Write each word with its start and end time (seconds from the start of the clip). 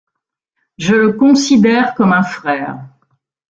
Je 0.79 0.95
le 0.95 1.13
considère 1.13 1.93
comme 1.93 2.11
un 2.11 2.23
frère. 2.23 2.79